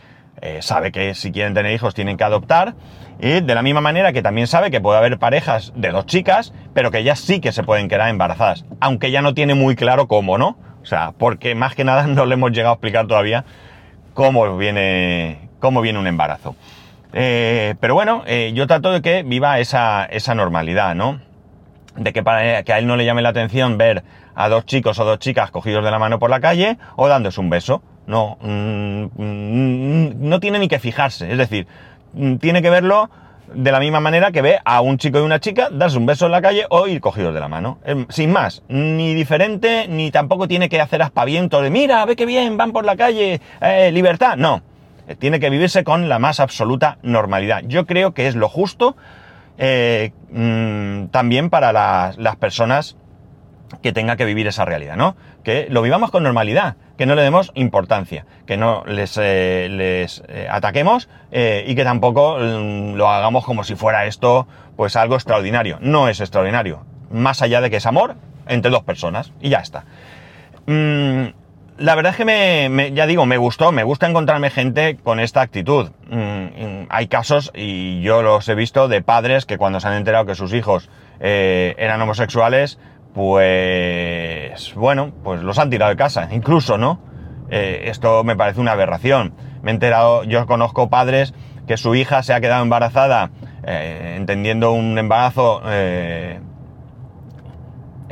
Eh, 0.41 0.61
sabe 0.61 0.91
que 0.91 1.15
si 1.15 1.31
quieren 1.31 1.53
tener 1.53 1.73
hijos 1.73 1.93
tienen 1.93 2.15
que 2.15 2.23
adoptar 2.23 2.75
y 3.19 3.41
de 3.41 3.55
la 3.55 3.61
misma 3.61 3.81
manera 3.81 4.13
que 4.13 4.21
también 4.21 4.47
sabe 4.47 4.71
que 4.71 4.79
puede 4.79 4.97
haber 4.97 5.19
parejas 5.19 5.73
de 5.75 5.89
dos 5.89 6.05
chicas, 6.05 6.53
pero 6.73 6.91
que 6.91 6.99
ellas 6.99 7.19
sí 7.19 7.41
que 7.41 7.51
se 7.51 7.63
pueden 7.63 7.89
quedar 7.89 8.09
embarazadas, 8.09 8.65
aunque 8.79 9.11
ya 9.11 9.21
no 9.21 9.33
tiene 9.33 9.53
muy 9.53 9.75
claro 9.75 10.07
cómo, 10.07 10.37
¿no? 10.37 10.57
O 10.81 10.85
sea, 10.85 11.13
porque 11.17 11.55
más 11.55 11.75
que 11.75 11.83
nada 11.83 12.03
no 12.07 12.25
le 12.25 12.35
hemos 12.35 12.51
llegado 12.51 12.71
a 12.71 12.75
explicar 12.75 13.07
todavía 13.07 13.43
cómo 14.13 14.57
viene, 14.57 15.49
cómo 15.59 15.81
viene 15.81 15.99
un 15.99 16.07
embarazo. 16.07 16.55
Eh, 17.11 17.75
pero 17.79 17.95
bueno, 17.95 18.23
eh, 18.27 18.51
yo 18.53 18.67
trato 18.67 18.91
de 18.91 19.01
que 19.01 19.23
viva 19.23 19.59
esa, 19.59 20.05
esa 20.05 20.35
normalidad, 20.35 20.95
¿no? 20.95 21.19
De 21.95 22.13
que 22.13 22.23
para 22.23 22.63
que 22.63 22.73
a 22.73 22.79
él 22.79 22.87
no 22.87 22.95
le 22.95 23.05
llame 23.05 23.21
la 23.21 23.29
atención 23.29 23.77
ver 23.77 24.03
a 24.35 24.47
dos 24.47 24.65
chicos 24.65 24.99
o 24.99 25.05
dos 25.05 25.19
chicas 25.19 25.51
cogidos 25.51 25.83
de 25.83 25.91
la 25.91 25.99
mano 25.99 26.19
por 26.19 26.29
la 26.29 26.39
calle 26.39 26.77
o 26.95 27.07
dándose 27.07 27.41
un 27.41 27.49
beso. 27.49 27.81
No, 28.07 28.37
mm, 28.41 29.03
mm, 29.15 30.29
no 30.29 30.39
tiene 30.39 30.59
ni 30.59 30.67
que 30.67 30.79
fijarse. 30.79 31.31
Es 31.31 31.37
decir, 31.37 31.67
mm, 32.13 32.37
tiene 32.37 32.61
que 32.61 32.69
verlo 32.69 33.09
de 33.53 33.71
la 33.71 33.79
misma 33.79 33.99
manera 33.99 34.31
que 34.31 34.41
ve 34.41 34.59
a 34.63 34.81
un 34.81 34.97
chico 34.97 35.19
y 35.19 35.21
una 35.21 35.39
chica 35.39 35.69
darse 35.71 35.97
un 35.97 36.05
beso 36.05 36.25
en 36.25 36.31
la 36.31 36.41
calle 36.41 36.65
o 36.69 36.87
ir 36.87 37.01
cogidos 37.01 37.33
de 37.33 37.39
la 37.39 37.47
mano. 37.47 37.79
Em, 37.83 38.05
sin 38.09 38.31
más, 38.31 38.63
ni 38.67 39.13
diferente, 39.13 39.87
ni 39.87 40.11
tampoco 40.11 40.47
tiene 40.47 40.69
que 40.69 40.79
hacer 40.79 41.01
aspaviento 41.01 41.61
de 41.61 41.69
mira, 41.69 42.05
ve 42.05 42.15
qué 42.15 42.25
bien, 42.25 42.57
van 42.57 42.71
por 42.71 42.85
la 42.85 42.95
calle, 42.95 43.41
eh, 43.61 43.91
libertad. 43.91 44.37
No, 44.37 44.61
eh, 45.07 45.15
tiene 45.15 45.39
que 45.39 45.49
vivirse 45.49 45.83
con 45.83 46.09
la 46.09 46.19
más 46.19 46.39
absoluta 46.39 46.97
normalidad. 47.01 47.63
Yo 47.67 47.85
creo 47.85 48.13
que 48.13 48.27
es 48.27 48.35
lo 48.35 48.47
justo 48.49 48.95
eh, 49.59 50.11
mm, 50.31 51.07
también 51.07 51.49
para 51.49 51.71
las, 51.73 52.35
personas 52.37 52.95
que 53.83 53.91
tengan 53.93 54.17
que 54.17 54.25
vivir 54.25 54.47
esa 54.47 54.65
realidad, 54.65 54.95
¿no? 54.95 55.15
Que 55.43 55.67
lo 55.69 55.81
vivamos 55.81 56.09
con 56.09 56.23
normalidad, 56.23 56.77
que 56.97 57.05
no 57.05 57.13
le 57.13 57.21
demos 57.21 57.51
importancia, 57.53 58.25
que 58.47 58.57
no 58.57 58.83
les, 58.87 59.17
eh, 59.21 59.67
les 59.69 60.23
ataquemos 60.49 61.07
y 61.31 61.75
que 61.75 61.83
tampoco 61.83 62.37
mm, 62.39 62.95
lo 62.95 63.09
hagamos 63.09 63.45
como 63.45 63.63
si 63.63 63.75
fuera 63.75 64.05
esto 64.05 64.47
pues 64.75 64.95
algo 64.95 65.15
extraordinario. 65.15 65.77
No 65.81 66.07
es 66.07 66.19
extraordinario, 66.19 66.85
más 67.11 67.41
allá 67.41 67.61
de 67.61 67.69
que 67.69 67.77
es 67.77 67.85
amor 67.85 68.15
entre 68.47 68.71
dos 68.71 68.83
personas 68.83 69.33
y 69.39 69.49
ya 69.49 69.59
está. 69.59 69.83
Mm, 70.65 71.33
la 71.79 71.95
verdad 71.95 72.11
es 72.11 72.17
que 72.17 72.25
me, 72.69 72.91
ya 72.91 73.07
digo, 73.07 73.25
me 73.25 73.37
gustó, 73.37 73.71
me 73.71 73.83
gusta 73.83 74.05
encontrarme 74.07 74.49
gente 74.49 74.97
con 74.97 75.19
esta 75.21 75.41
actitud. 75.41 75.91
Mm, 76.09 76.87
hay 76.89 77.07
casos, 77.07 77.51
y 77.55 78.01
yo 78.01 78.21
los 78.21 78.47
he 78.49 78.55
visto, 78.55 78.89
de 78.89 79.01
padres 79.01 79.45
que 79.45 79.57
cuando 79.57 79.79
se 79.79 79.87
han 79.87 79.93
enterado 79.93 80.25
que 80.25 80.35
sus 80.35 80.53
hijos 80.53 80.89
eh, 81.21 81.75
eran 81.77 82.01
homosexuales, 82.01 82.79
pues 83.13 84.73
bueno, 84.75 85.13
pues 85.23 85.41
los 85.41 85.57
han 85.57 85.69
tirado 85.69 85.89
de 85.89 85.95
casa, 85.95 86.27
incluso, 86.31 86.77
¿no? 86.77 86.99
Eh, 87.49 87.83
esto 87.85 88.25
me 88.25 88.35
parece 88.35 88.59
una 88.59 88.73
aberración. 88.73 89.33
Me 89.61 89.71
he 89.71 89.73
enterado, 89.73 90.25
yo 90.25 90.45
conozco 90.45 90.89
padres 90.89 91.33
que 91.65 91.77
su 91.77 91.95
hija 91.95 92.23
se 92.23 92.33
ha 92.33 92.41
quedado 92.41 92.61
embarazada, 92.61 93.31
eh, 93.63 94.15
entendiendo 94.17 94.73
un 94.73 94.97
embarazo, 94.97 95.61
es 95.69 96.39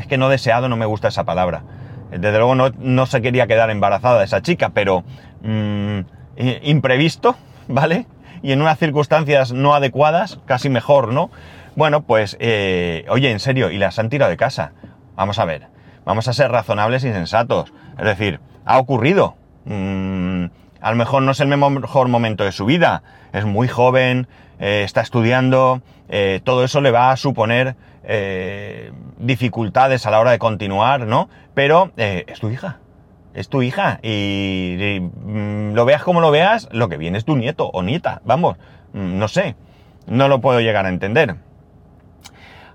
que 0.08 0.18
no 0.18 0.30
deseado, 0.30 0.70
no 0.70 0.78
me 0.78 0.86
gusta 0.86 1.10
esa 1.10 1.26
palabra 1.26 1.64
desde 2.20 2.38
luego 2.38 2.56
no, 2.56 3.06
se 3.06 3.22
quería 3.22 3.48
quedar 3.48 3.70
embarazada 3.70 4.24
esa 4.24 4.42
chica, 4.42 4.70
pero 4.74 5.04
mm, 5.42 6.00
imprevisto, 6.64 7.36
¿vale? 7.68 8.06
Y 8.42 8.52
en 8.52 8.62
unas 8.62 8.78
circunstancias 8.78 9.52
no 9.52 9.74
adecuadas, 9.74 10.40
casi 10.46 10.70
mejor, 10.70 11.14
¿no? 11.14 11.32
Bueno, 11.76 12.02
pues, 12.02 12.38
eh, 12.40 13.06
oye, 13.10 13.32
en 13.32 13.40
serio, 13.40 13.72
y 13.72 13.78
las 13.78 14.00
han 14.00 14.10
tirado 14.10 14.30
de 14.30 14.38
casa. 14.38 14.74
Vamos 15.16 15.40
a 15.40 15.46
ver, 15.46 15.68
vamos 16.06 16.28
a 16.28 16.34
ser 16.34 16.52
razonables 16.52 17.04
y 17.04 17.12
sensatos. 17.12 17.74
Es 17.98 18.06
decir, 18.06 18.40
ha 18.66 18.78
ocurrido. 18.80 19.36
Mm, 19.66 20.46
a 20.82 20.92
lo 20.92 20.96
mejor 20.96 21.24
no 21.24 21.32
es 21.32 21.40
el 21.40 21.48
mejor 21.48 22.08
momento 22.08 22.44
de 22.44 22.52
su 22.52 22.66
vida. 22.66 23.04
Es 23.34 23.46
muy 23.46 23.68
joven, 23.68 24.28
eh, 24.60 24.84
está 24.84 25.02
estudiando, 25.02 25.82
eh, 26.10 26.42
todo 26.44 26.64
eso 26.64 26.82
le 26.82 26.92
va 26.92 27.12
a 27.12 27.18
suponer 27.18 27.76
eh, 28.10 28.94
dificultades 29.18 30.06
a 30.06 30.12
la 30.12 30.22
hora 30.22 30.32
de 30.32 30.40
continuar, 30.40 31.02
¿no? 31.02 31.30
Pero 31.54 31.92
eh, 31.98 32.24
es 32.28 32.40
tu 32.40 32.50
hija, 32.50 32.80
es 33.34 33.50
tu 33.50 33.62
hija 33.62 34.00
y, 34.02 35.00
mm, 35.02 35.74
lo 35.74 35.84
veas 35.84 36.04
como 36.04 36.22
lo 36.22 36.32
veas, 36.32 36.70
lo 36.72 36.88
que 36.88 36.96
viene 36.96 37.18
es 37.18 37.26
tu 37.26 37.36
nieto 37.36 37.68
o 37.68 37.84
nieta, 37.84 38.22
vamos, 38.24 38.58
mm, 38.94 39.18
no 39.20 39.28
sé, 39.28 39.58
no 40.06 40.30
lo 40.30 40.40
puedo 40.40 40.62
llegar 40.62 40.86
a 40.86 40.90
entender. 40.90 41.36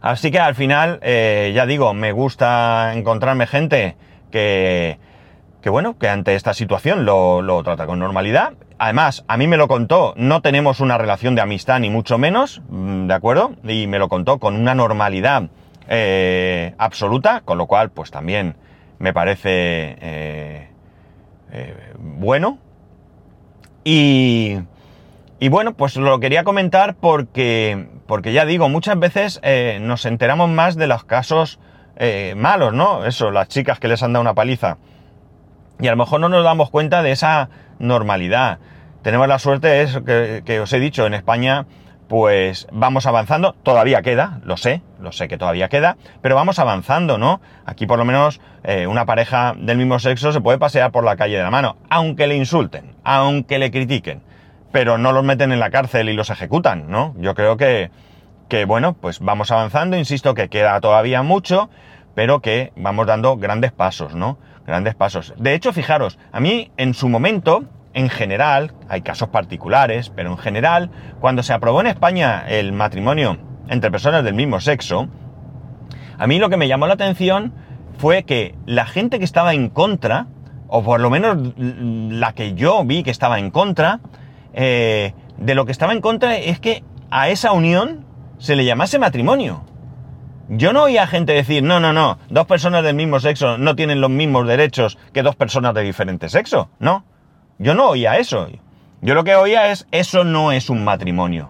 Así 0.02 0.30
que 0.30 0.38
al 0.38 0.54
final, 0.54 0.98
eh, 1.00 1.52
ya 1.54 1.64
digo, 1.64 1.94
me 1.94 2.12
gusta 2.12 2.92
encontrarme 2.94 3.46
gente 3.46 3.96
que, 4.30 4.98
que 5.62 5.70
bueno, 5.70 5.96
que 5.96 6.08
ante 6.08 6.34
esta 6.34 6.54
situación 6.54 7.06
lo, 7.06 7.62
trata 7.62 7.86
con 7.86 8.00
normalidad. 8.00 8.54
Además, 8.78 9.24
a 9.28 9.36
mí 9.36 9.46
me 9.46 9.56
lo 9.56 9.68
contó, 9.68 10.12
no 10.16 10.42
tenemos 10.42 10.80
una 10.80 10.98
relación 10.98 11.36
de 11.36 11.40
amistad 11.40 11.78
ni 11.78 11.88
mucho 11.88 12.18
menos, 12.18 12.60
mm, 12.68 13.06
¿de 13.06 13.14
acuerdo? 13.14 13.52
Y 13.62 13.86
me 13.86 14.00
lo 14.00 14.08
contó 14.08 14.38
con 14.38 14.56
una 14.56 14.74
normalidad 14.74 15.44
eh, 15.88 16.74
absoluta, 16.78 17.42
con 17.44 17.58
lo 17.58 17.66
cual, 17.66 17.90
pues 17.90 18.10
también 18.10 18.56
me 18.98 19.12
parece 19.12 19.96
eh, 20.00 20.68
eh, 21.52 21.92
bueno. 21.96 22.58
Y, 23.84 24.58
y, 25.38 25.48
bueno, 25.48 25.74
pues 25.74 25.96
lo 25.96 26.18
quería 26.18 26.42
comentar 26.42 26.96
porque, 26.96 27.86
porque 28.06 28.32
ya 28.32 28.44
digo, 28.44 28.68
muchas 28.68 28.98
veces 28.98 29.40
nos 29.80 30.06
enteramos 30.06 30.50
más 30.50 30.76
de 30.76 30.88
los 30.88 31.04
casos 31.04 31.60
malos, 32.36 32.72
¿no? 32.72 33.04
Eso, 33.04 33.30
las 33.30 33.48
chicas 33.48 33.78
que 33.78 33.86
les 33.86 34.02
han 34.02 34.12
dado 34.12 34.22
una 34.22 34.34
paliza 34.34 34.78
y 35.82 35.88
a 35.88 35.90
lo 35.90 35.96
mejor 35.96 36.20
no 36.20 36.28
nos 36.28 36.44
damos 36.44 36.70
cuenta 36.70 37.02
de 37.02 37.10
esa 37.10 37.50
normalidad. 37.80 38.60
Tenemos 39.02 39.26
la 39.26 39.40
suerte, 39.40 39.82
es 39.82 39.98
que, 40.44 40.60
os 40.60 40.72
he 40.72 40.78
dicho, 40.78 41.06
en 41.06 41.14
España 41.14 41.66
pues 42.08 42.68
vamos 42.70 43.06
avanzando, 43.06 43.54
todavía 43.62 44.02
queda, 44.02 44.40
lo 44.44 44.58
sé, 44.58 44.82
lo 45.00 45.12
sé 45.12 45.28
que 45.28 45.38
todavía 45.38 45.68
queda, 45.68 45.96
pero 46.20 46.34
vamos 46.34 46.58
avanzando, 46.58 47.16
¿no? 47.16 47.40
Aquí 47.64 47.86
por 47.86 47.98
lo 47.98 48.04
menos 48.04 48.40
eh, 48.64 48.86
una 48.86 49.06
pareja 49.06 49.54
del 49.56 49.78
mismo 49.78 49.98
sexo 49.98 50.30
se 50.30 50.42
puede 50.42 50.58
pasear 50.58 50.92
por 50.92 51.04
la 51.04 51.16
calle 51.16 51.38
de 51.38 51.42
la 51.42 51.50
mano, 51.50 51.78
aunque 51.88 52.26
le 52.26 52.36
insulten, 52.36 52.94
aunque 53.02 53.58
le 53.58 53.70
critiquen, 53.70 54.22
pero 54.72 54.98
no 54.98 55.12
los 55.12 55.24
meten 55.24 55.52
en 55.52 55.58
la 55.58 55.70
cárcel 55.70 56.10
y 56.10 56.12
los 56.12 56.28
ejecutan, 56.28 56.90
¿no? 56.90 57.14
Yo 57.16 57.34
creo 57.34 57.56
que, 57.56 57.90
que 58.48 58.66
bueno, 58.66 58.92
pues 58.92 59.20
vamos 59.20 59.50
avanzando, 59.50 59.96
insisto 59.96 60.34
que 60.34 60.50
queda 60.50 60.78
todavía 60.80 61.22
mucho, 61.22 61.70
pero 62.14 62.40
que 62.40 62.72
vamos 62.76 63.06
dando 63.06 63.38
grandes 63.38 63.72
pasos, 63.72 64.14
¿no? 64.14 64.36
Grandes 64.66 64.94
pasos. 64.94 65.34
De 65.36 65.54
hecho, 65.54 65.72
fijaros, 65.72 66.18
a 66.30 66.40
mí 66.40 66.70
en 66.76 66.94
su 66.94 67.08
momento, 67.08 67.64
en 67.94 68.08
general, 68.08 68.72
hay 68.88 69.02
casos 69.02 69.28
particulares, 69.28 70.10
pero 70.14 70.30
en 70.30 70.38
general, 70.38 70.90
cuando 71.20 71.42
se 71.42 71.52
aprobó 71.52 71.80
en 71.80 71.88
España 71.88 72.44
el 72.48 72.72
matrimonio 72.72 73.38
entre 73.68 73.90
personas 73.90 74.24
del 74.24 74.34
mismo 74.34 74.60
sexo, 74.60 75.08
a 76.18 76.26
mí 76.26 76.38
lo 76.38 76.48
que 76.48 76.56
me 76.56 76.68
llamó 76.68 76.86
la 76.86 76.94
atención 76.94 77.52
fue 77.98 78.22
que 78.24 78.54
la 78.66 78.86
gente 78.86 79.18
que 79.18 79.24
estaba 79.24 79.54
en 79.54 79.68
contra, 79.68 80.26
o 80.68 80.82
por 80.82 81.00
lo 81.00 81.10
menos 81.10 81.54
la 81.56 82.32
que 82.32 82.54
yo 82.54 82.84
vi 82.84 83.02
que 83.02 83.10
estaba 83.10 83.38
en 83.38 83.50
contra, 83.50 84.00
eh, 84.52 85.14
de 85.36 85.54
lo 85.54 85.66
que 85.66 85.72
estaba 85.72 85.92
en 85.92 86.00
contra 86.00 86.36
es 86.36 86.60
que 86.60 86.84
a 87.10 87.28
esa 87.28 87.52
unión 87.52 88.06
se 88.38 88.56
le 88.56 88.64
llamase 88.64 88.98
matrimonio. 88.98 89.64
Yo 90.54 90.74
no 90.74 90.82
oía 90.82 91.06
gente 91.06 91.32
decir, 91.32 91.62
no, 91.62 91.80
no, 91.80 91.94
no, 91.94 92.18
dos 92.28 92.44
personas 92.44 92.84
del 92.84 92.94
mismo 92.94 93.18
sexo 93.20 93.56
no 93.56 93.74
tienen 93.74 94.02
los 94.02 94.10
mismos 94.10 94.46
derechos 94.46 94.98
que 95.14 95.22
dos 95.22 95.34
personas 95.34 95.72
de 95.72 95.80
diferente 95.80 96.28
sexo, 96.28 96.68
no. 96.78 97.06
Yo 97.58 97.74
no 97.74 97.88
oía 97.88 98.18
eso. 98.18 98.48
Yo 99.00 99.14
lo 99.14 99.24
que 99.24 99.34
oía 99.34 99.70
es, 99.70 99.86
eso 99.92 100.24
no 100.24 100.52
es 100.52 100.68
un 100.68 100.84
matrimonio. 100.84 101.48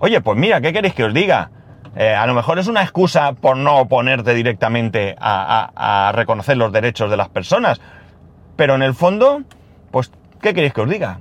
Oye, 0.00 0.20
pues 0.20 0.36
mira, 0.36 0.60
¿qué 0.60 0.72
queréis 0.72 0.92
que 0.94 1.04
os 1.04 1.14
diga? 1.14 1.52
Eh, 1.94 2.12
a 2.12 2.26
lo 2.26 2.34
mejor 2.34 2.58
es 2.58 2.66
una 2.66 2.82
excusa 2.82 3.34
por 3.34 3.56
no 3.56 3.78
oponerte 3.78 4.34
directamente 4.34 5.14
a, 5.20 6.08
a, 6.08 6.10
reconocer 6.10 6.56
los 6.56 6.72
derechos 6.72 7.08
de 7.08 7.16
las 7.16 7.28
personas. 7.28 7.80
Pero 8.56 8.74
en 8.74 8.82
el 8.82 8.94
fondo, 8.94 9.42
pues, 9.92 10.10
¿qué 10.42 10.52
queréis 10.52 10.74
que 10.74 10.80
os 10.80 10.90
diga? 10.90 11.20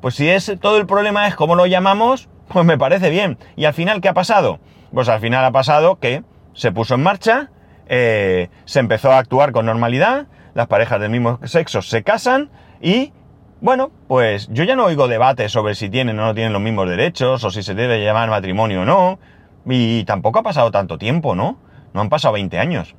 Pues 0.00 0.16
si 0.16 0.28
es 0.28 0.52
todo 0.60 0.78
el 0.78 0.86
problema 0.86 1.28
es 1.28 1.36
cómo 1.36 1.54
lo 1.54 1.66
llamamos, 1.66 2.28
pues 2.48 2.66
me 2.66 2.76
parece 2.76 3.08
bien. 3.08 3.38
Y 3.54 3.66
al 3.66 3.74
final, 3.74 4.00
¿qué 4.00 4.08
ha 4.08 4.14
pasado? 4.14 4.58
Pues 4.92 5.08
al 5.08 5.20
final 5.20 5.44
ha 5.44 5.52
pasado 5.52 5.98
que 5.98 6.22
se 6.54 6.72
puso 6.72 6.94
en 6.94 7.02
marcha, 7.02 7.50
eh, 7.86 8.48
se 8.64 8.80
empezó 8.80 9.12
a 9.12 9.18
actuar 9.18 9.52
con 9.52 9.66
normalidad, 9.66 10.26
las 10.54 10.66
parejas 10.66 11.00
del 11.00 11.10
mismo 11.10 11.38
sexo 11.44 11.82
se 11.82 12.02
casan 12.02 12.50
y, 12.80 13.12
bueno, 13.60 13.90
pues 14.08 14.48
yo 14.50 14.64
ya 14.64 14.76
no 14.76 14.86
oigo 14.86 15.08
debate 15.08 15.48
sobre 15.48 15.74
si 15.74 15.88
tienen 15.90 16.18
o 16.18 16.26
no 16.26 16.34
tienen 16.34 16.52
los 16.52 16.62
mismos 16.62 16.88
derechos 16.88 17.44
o 17.44 17.50
si 17.50 17.62
se 17.62 17.74
debe 17.74 18.02
llamar 18.04 18.30
matrimonio 18.30 18.82
o 18.82 18.84
no. 18.84 19.18
Y 19.66 20.04
tampoco 20.04 20.38
ha 20.38 20.42
pasado 20.42 20.70
tanto 20.70 20.96
tiempo, 20.96 21.34
¿no? 21.34 21.58
No 21.92 22.00
han 22.00 22.08
pasado 22.08 22.34
20 22.34 22.58
años. 22.58 22.94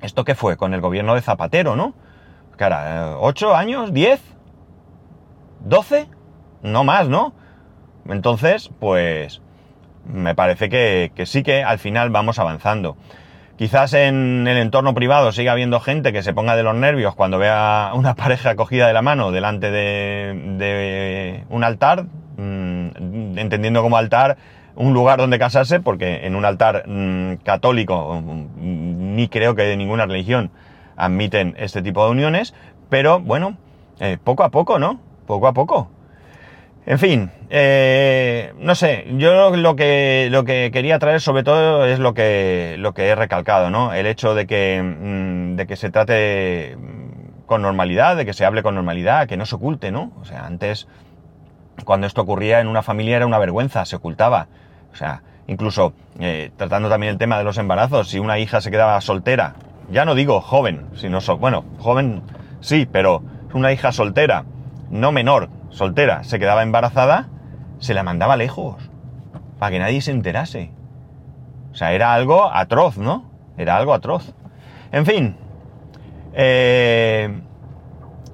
¿Esto 0.00 0.24
qué 0.24 0.34
fue? 0.34 0.56
Con 0.56 0.74
el 0.74 0.80
gobierno 0.80 1.14
de 1.14 1.20
Zapatero, 1.20 1.76
¿no? 1.76 1.94
Cara, 2.56 3.16
¿8 3.18 3.54
años? 3.54 3.92
¿10? 3.92 4.18
¿12? 5.68 6.06
No 6.62 6.84
más, 6.84 7.08
¿no? 7.08 7.34
Entonces, 8.08 8.70
pues 8.80 9.42
me 10.06 10.34
parece 10.34 10.68
que, 10.68 11.12
sí 11.26 11.42
que 11.42 11.62
al 11.62 11.78
final 11.78 12.10
vamos 12.10 12.38
avanzando. 12.38 12.96
Quizás 13.56 13.92
en 13.94 14.46
el 14.48 14.56
entorno 14.56 14.94
privado 14.94 15.30
siga 15.30 15.52
habiendo 15.52 15.78
gente 15.78 16.12
que 16.12 16.22
se 16.22 16.32
ponga 16.32 16.56
de 16.56 16.62
los 16.62 16.74
nervios 16.74 17.14
cuando 17.14 17.38
vea 17.38 17.92
una 17.94 18.14
pareja 18.16 18.56
cogida 18.56 18.86
de 18.86 18.92
la 18.92 19.02
mano 19.02 19.30
delante 19.30 19.70
de, 19.70 21.44
un 21.48 21.64
altar, 21.64 22.04
mm, 22.36 23.38
entendiendo 23.38 23.82
como 23.82 23.96
altar 23.96 24.36
un 24.74 24.94
lugar 24.94 25.18
donde 25.18 25.38
casarse, 25.38 25.80
porque 25.80 26.26
en 26.26 26.34
un 26.34 26.44
altar 26.44 26.84
mm, 26.86 27.36
católico 27.44 28.20
mm, 28.20 29.14
ni 29.14 29.28
creo 29.28 29.54
que 29.54 29.62
de 29.62 29.76
ninguna 29.76 30.06
religión 30.06 30.50
admiten 30.96 31.54
este 31.58 31.82
tipo 31.82 32.04
de 32.04 32.10
uniones, 32.12 32.54
pero 32.88 33.20
bueno, 33.20 33.56
eh, 34.00 34.18
poco 34.22 34.42
a 34.42 34.50
poco, 34.50 34.78
¿no? 34.78 35.00
Poco 35.26 35.46
a 35.46 35.52
poco. 35.52 35.88
En 36.84 36.98
fin, 36.98 37.30
eh, 37.48 38.52
no 38.58 38.74
sé, 38.74 39.06
yo 39.16 39.54
lo 39.54 39.76
que, 39.76 40.28
lo 40.32 40.44
que 40.44 40.70
quería 40.72 40.98
traer 40.98 41.20
sobre 41.20 41.44
todo 41.44 41.86
es 41.86 42.00
lo 42.00 42.12
que, 42.12 42.74
lo 42.78 42.92
que 42.92 43.06
he 43.06 43.14
recalcado, 43.14 43.70
¿no? 43.70 43.94
El 43.94 44.06
hecho 44.06 44.34
de 44.34 44.48
que, 44.48 44.82
mm, 44.82 45.54
de 45.54 45.66
que 45.68 45.76
se 45.76 45.90
trate 45.90 46.76
con 47.46 47.62
normalidad, 47.62 48.16
de 48.16 48.26
que 48.26 48.32
se 48.32 48.44
hable 48.44 48.64
con 48.64 48.74
normalidad, 48.74 49.28
que 49.28 49.36
no 49.36 49.46
se 49.46 49.54
oculte, 49.54 49.92
¿no? 49.92 50.10
O 50.20 50.24
sea, 50.24 50.44
antes, 50.44 50.88
cuando 51.84 52.08
esto 52.08 52.22
ocurría 52.22 52.58
en 52.58 52.66
una 52.66 52.82
familia 52.82 53.16
era 53.16 53.26
una 53.26 53.38
vergüenza, 53.38 53.84
se 53.84 53.94
ocultaba. 53.94 54.48
O 54.92 54.96
sea, 54.96 55.22
incluso 55.46 55.92
eh, 56.18 56.50
tratando 56.56 56.88
también 56.88 57.12
el 57.12 57.18
tema 57.18 57.38
de 57.38 57.44
los 57.44 57.58
embarazos, 57.58 58.08
si 58.08 58.18
una 58.18 58.40
hija 58.40 58.60
se 58.60 58.72
quedaba 58.72 59.00
soltera, 59.00 59.54
ya 59.88 60.04
no 60.04 60.16
digo 60.16 60.40
joven, 60.40 60.86
sino, 60.96 61.20
so, 61.20 61.38
bueno, 61.38 61.64
joven 61.78 62.22
sí, 62.60 62.88
pero 62.90 63.22
una 63.54 63.72
hija 63.72 63.92
soltera, 63.92 64.44
no 64.90 65.12
menor, 65.12 65.48
soltera, 65.72 66.22
se 66.24 66.38
quedaba 66.38 66.62
embarazada, 66.62 67.28
se 67.78 67.94
la 67.94 68.02
mandaba 68.02 68.36
lejos, 68.36 68.90
para 69.58 69.72
que 69.72 69.78
nadie 69.78 70.00
se 70.00 70.12
enterase. 70.12 70.70
O 71.72 71.74
sea, 71.74 71.92
era 71.92 72.14
algo 72.14 72.52
atroz, 72.52 72.98
¿no? 72.98 73.30
Era 73.56 73.76
algo 73.76 73.94
atroz. 73.94 74.34
En 74.92 75.06
fin, 75.06 75.36
eh, 76.34 77.40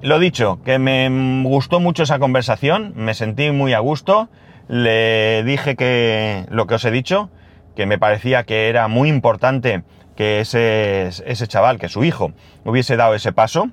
lo 0.01 0.19
dicho, 0.19 0.59
que 0.63 0.79
me 0.79 1.43
gustó 1.43 1.79
mucho 1.79 2.03
esa 2.03 2.19
conversación, 2.19 2.93
me 2.95 3.13
sentí 3.13 3.51
muy 3.51 3.73
a 3.73 3.79
gusto, 3.79 4.29
le 4.67 5.43
dije 5.43 5.75
que 5.75 6.45
lo 6.49 6.67
que 6.67 6.75
os 6.75 6.85
he 6.85 6.91
dicho, 6.91 7.29
que 7.75 7.85
me 7.85 7.97
parecía 7.97 8.43
que 8.43 8.69
era 8.69 8.87
muy 8.87 9.09
importante 9.09 9.83
que 10.15 10.41
ese, 10.41 11.07
ese 11.07 11.47
chaval, 11.47 11.79
que 11.79 11.87
su 11.87 12.03
hijo, 12.03 12.33
hubiese 12.65 12.97
dado 12.97 13.15
ese 13.15 13.31
paso, 13.31 13.69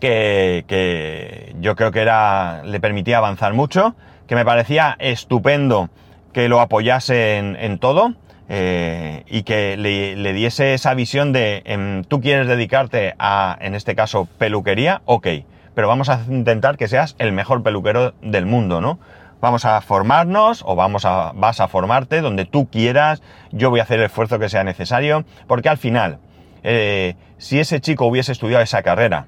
que, 0.00 1.54
yo 1.60 1.76
creo 1.76 1.90
que 1.90 2.00
era, 2.00 2.62
le 2.64 2.80
permitía 2.80 3.18
avanzar 3.18 3.54
mucho, 3.54 3.94
que 4.26 4.34
me 4.34 4.44
parecía 4.44 4.96
estupendo 4.98 5.90
que 6.32 6.48
lo 6.48 6.60
apoyase 6.60 7.38
en, 7.38 7.78
todo 7.78 8.14
eh, 8.48 9.24
y 9.26 9.42
que 9.42 9.76
le, 9.76 10.32
diese 10.32 10.74
esa 10.74 10.94
visión 10.94 11.32
de 11.32 11.62
em, 11.64 12.04
tú 12.04 12.20
quieres 12.20 12.46
dedicarte 12.46 13.14
a, 13.18 13.56
en 13.60 13.74
este 13.74 13.94
caso, 13.94 14.28
peluquería, 14.38 15.00
ok, 15.06 15.28
pero 15.74 15.88
vamos 15.88 16.08
a 16.08 16.20
intentar 16.28 16.76
que 16.76 16.88
seas 16.88 17.16
el 17.18 17.32
mejor 17.32 17.62
peluquero 17.62 18.14
del 18.22 18.46
mundo, 18.46 18.80
¿no? 18.80 18.98
Vamos 19.40 19.66
a 19.66 19.80
formarnos 19.82 20.62
o 20.66 20.74
vamos 20.74 21.04
a, 21.04 21.32
vas 21.34 21.60
a 21.60 21.68
formarte 21.68 22.22
donde 22.22 22.46
tú 22.46 22.68
quieras, 22.70 23.22
yo 23.52 23.68
voy 23.68 23.80
a 23.80 23.82
hacer 23.82 23.98
el 23.98 24.06
esfuerzo 24.06 24.38
que 24.38 24.48
sea 24.48 24.64
necesario, 24.64 25.24
porque 25.46 25.68
al 25.68 25.76
final, 25.76 26.18
eh, 26.62 27.14
si 27.36 27.60
ese 27.60 27.80
chico 27.80 28.06
hubiese 28.06 28.32
estudiado 28.32 28.62
esa 28.62 28.82
carrera, 28.82 29.26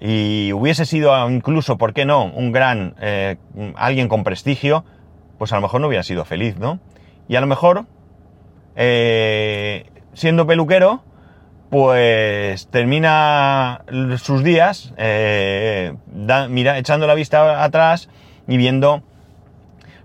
y 0.00 0.52
hubiese 0.52 0.86
sido 0.86 1.28
incluso, 1.28 1.76
¿por 1.76 1.92
qué 1.92 2.04
no?, 2.04 2.24
un 2.24 2.52
gran, 2.52 2.94
eh, 3.00 3.36
alguien 3.76 4.08
con 4.08 4.22
prestigio, 4.22 4.84
pues 5.38 5.52
a 5.52 5.56
lo 5.56 5.62
mejor 5.62 5.80
no 5.80 5.88
hubiera 5.88 6.02
sido 6.02 6.24
feliz, 6.24 6.56
¿no? 6.56 6.78
Y 7.28 7.36
a 7.36 7.40
lo 7.40 7.46
mejor, 7.46 7.86
eh, 8.76 9.90
siendo 10.14 10.46
peluquero, 10.46 11.02
pues 11.70 12.68
termina 12.68 13.82
sus 14.16 14.42
días 14.42 14.94
eh, 14.96 15.94
mira, 16.48 16.78
echando 16.78 17.06
la 17.06 17.14
vista 17.14 17.62
atrás 17.62 18.08
y 18.46 18.56
viendo 18.56 19.02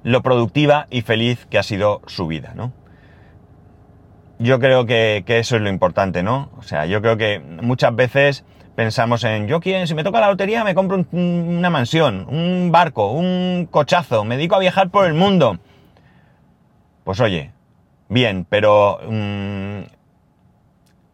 lo 0.03 0.21
productiva 0.21 0.87
y 0.89 1.03
feliz 1.03 1.45
que 1.49 1.57
ha 1.57 1.63
sido 1.63 2.01
su 2.07 2.27
vida, 2.27 2.53
¿no? 2.55 2.73
Yo 4.39 4.59
creo 4.59 4.85
que, 4.85 5.23
que 5.25 5.39
eso 5.39 5.55
es 5.55 5.61
lo 5.61 5.69
importante, 5.69 6.21
¿no? 6.21 6.49
O 6.57 6.63
sea, 6.63 6.85
yo 6.85 7.01
creo 7.01 7.15
que 7.15 7.39
muchas 7.39 7.95
veces 7.95 8.43
pensamos 8.75 9.23
en, 9.23 9.47
yo 9.47 9.59
quiero, 9.59 9.85
si 9.87 9.93
me 9.95 10.03
toca 10.03 10.19
la 10.19 10.29
lotería 10.29 10.63
me 10.63 10.75
compro 10.75 11.05
una 11.11 11.69
mansión, 11.69 12.25
un 12.29 12.71
barco, 12.71 13.11
un 13.11 13.67
cochazo, 13.69 14.23
me 14.23 14.37
dedico 14.37 14.55
a 14.55 14.59
viajar 14.59 14.89
por 14.89 15.05
el 15.05 15.13
mundo. 15.13 15.59
Pues 17.03 17.19
oye, 17.19 17.51
bien, 18.09 18.45
pero 18.49 18.99
mm, 19.09 19.81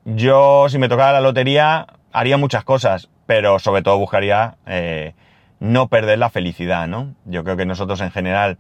yo 0.06 0.68
si 0.70 0.78
me 0.78 0.90
tocara 0.90 1.14
la 1.14 1.22
lotería 1.22 1.88
haría 2.12 2.38
muchas 2.38 2.64
cosas, 2.64 3.10
pero 3.26 3.60
sobre 3.60 3.82
todo 3.82 3.98
buscaría 3.98 4.58
eh, 4.66 5.14
no 5.60 5.88
perder 5.88 6.20
la 6.20 6.30
felicidad, 6.30 6.88
¿no? 6.88 7.16
Yo 7.26 7.44
creo 7.44 7.58
que 7.58 7.66
nosotros 7.66 8.02
en 8.02 8.12
general 8.12 8.58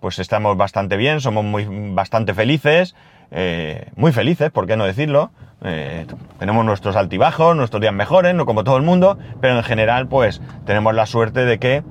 pues 0.00 0.18
estamos 0.18 0.56
bastante 0.56 0.96
bien, 0.96 1.20
somos 1.20 1.44
muy 1.44 1.66
bastante 1.94 2.34
felices, 2.34 2.94
eh, 3.30 3.88
muy 3.96 4.12
felices, 4.12 4.50
¿por 4.50 4.66
qué 4.66 4.76
no 4.76 4.84
decirlo? 4.84 5.30
Eh, 5.62 6.06
tenemos 6.38 6.64
nuestros 6.64 6.96
altibajos, 6.96 7.56
nuestros 7.56 7.80
días 7.80 7.94
mejores, 7.94 8.34
no 8.34 8.46
como 8.46 8.62
todo 8.62 8.76
el 8.76 8.82
mundo, 8.82 9.18
pero 9.40 9.56
en 9.56 9.62
general 9.62 10.06
pues 10.06 10.42
tenemos 10.64 10.94
la 10.94 11.06
suerte 11.06 11.44
de 11.44 11.58
que 11.58 11.82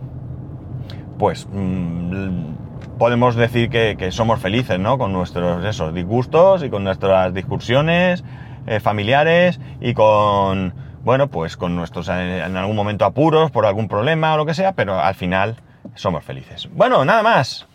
pues 1.18 1.48
mm, 1.52 2.54
podemos 3.00 3.36
decir 3.36 3.70
que, 3.70 4.12
somos 4.12 4.40
felices, 4.40 4.80
¿no? 4.80 4.98
Con 4.98 5.14
nuestros 5.14 5.66
esos 5.66 5.94
disgustos 5.94 6.64
y 6.64 6.70
con 6.70 6.84
nuestras 6.84 7.34
discusiones 7.34 8.24
eh, 8.68 8.80
familiares 8.80 9.60
y 9.82 9.94
con, 9.94 10.74
bueno, 11.04 11.28
pues 11.28 11.58
con 11.58 11.76
nuestros 11.76 12.08
en 12.10 12.58
algún 12.58 12.76
momento 12.76 13.06
apuros 13.06 13.52
por 13.52 13.66
algún 13.66 13.88
problema 13.88 14.34
o 14.34 14.38
lo 14.38 14.46
que 14.46 14.54
sea, 14.54 14.74
pero 14.74 15.00
al 15.00 15.16
final 15.16 15.56
somos 15.96 16.24
felices. 16.24 16.70
Bueno, 16.72 17.04
nada 17.06 17.24
más. 17.24 17.68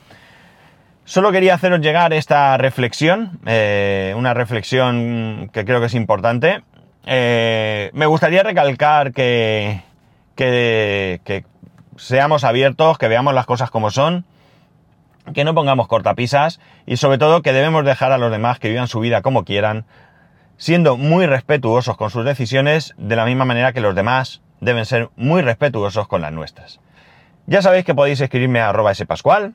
Solo 1.10 1.32
quería 1.32 1.54
haceros 1.54 1.80
llegar 1.80 2.12
esta 2.12 2.56
reflexión, 2.56 3.40
eh, 3.44 4.14
una 4.16 4.32
reflexión 4.32 5.50
que 5.52 5.64
creo 5.64 5.80
que 5.80 5.86
es 5.86 5.94
importante. 5.94 6.62
Eh, 7.04 7.90
me 7.94 8.06
gustaría 8.06 8.44
recalcar 8.44 9.12
que, 9.12 9.82
que, 10.36 11.44
seamos 11.96 12.44
abiertos, 12.44 12.96
que 12.96 13.08
veamos 13.08 13.34
las 13.34 13.44
cosas 13.44 13.72
como 13.72 13.90
son, 13.90 14.24
que 15.34 15.42
no 15.42 15.52
pongamos 15.52 15.88
cortapisas 15.88 16.60
y 16.86 16.96
sobre 16.96 17.18
todo 17.18 17.42
que 17.42 17.52
debemos 17.52 17.84
dejar 17.84 18.12
a 18.12 18.18
los 18.18 18.30
demás 18.30 18.60
que 18.60 18.68
vivan 18.68 18.86
su 18.86 19.00
vida 19.00 19.20
como 19.20 19.44
quieran, 19.44 19.86
siendo 20.58 20.96
muy 20.96 21.26
respetuosos 21.26 21.96
con 21.96 22.10
sus 22.10 22.24
decisiones 22.24 22.94
de 22.98 23.16
la 23.16 23.24
misma 23.24 23.44
manera 23.44 23.72
que 23.72 23.80
los 23.80 23.96
demás 23.96 24.42
deben 24.60 24.86
ser 24.86 25.10
muy 25.16 25.42
respetuosos 25.42 26.06
con 26.06 26.22
las 26.22 26.30
nuestras. 26.30 26.78
Ya 27.48 27.62
sabéis 27.62 27.84
que 27.84 27.96
podéis 27.96 28.20
escribirme 28.20 28.60
a 28.60 28.68
arroba 28.68 28.94
spascual, 28.94 29.54